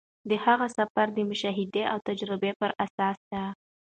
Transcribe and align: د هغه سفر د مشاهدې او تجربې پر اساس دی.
د 0.29 0.31
هغه 0.45 0.67
سفر 0.77 1.07
د 1.13 1.19
مشاهدې 1.29 1.83
او 1.91 1.97
تجربې 2.07 2.51
پر 2.59 2.71
اساس 2.85 3.17
دی. 3.31 3.43